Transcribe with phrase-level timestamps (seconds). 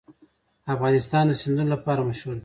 [0.73, 2.39] افغانستان د سیندونه لپاره مشهور دی.